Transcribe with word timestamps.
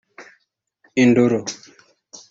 Indoro 1.03 1.43